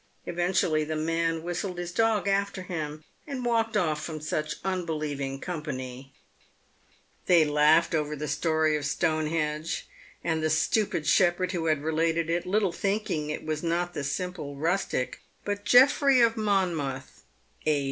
[0.25, 6.11] Eventually the man whistled his dog after him, and walked off from such unbelieving company.
[7.29, 7.53] v2 292 PAVED WITH GOLD.
[7.53, 9.87] They laughed over the story of Stonehenge,
[10.23, 14.55] and the stupid shepherd who had related it, little thinking it was not the simple
[14.55, 17.21] rustic, but Jeffery of Monmouth
[17.67, 17.79] (a.